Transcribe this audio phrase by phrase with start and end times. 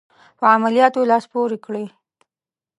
[0.39, 1.85] په عملیاتو لاس پوري کړي.